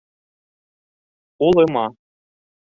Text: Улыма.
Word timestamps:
Улыма. 1.47 1.85